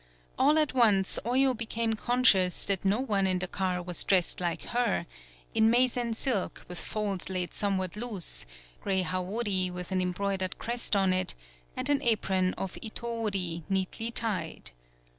[0.39, 4.41] All at once Oyo became con scious that no one in the car was dressed
[4.41, 5.05] like her
[5.53, 8.47] in Meisen silk, with folds laid somewhat loose,
[8.81, 11.35] gray Hawori with an embroidered crest on it,
[11.77, 14.71] and an apron of Itob'ri neatly tied.